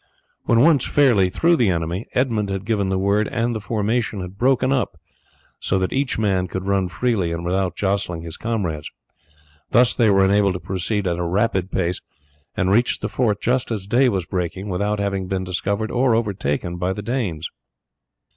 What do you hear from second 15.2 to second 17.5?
been discovered or overtaken by the Danes.